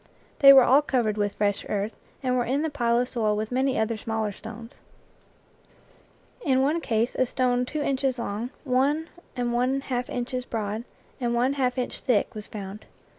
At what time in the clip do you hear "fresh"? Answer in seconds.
1.35-1.63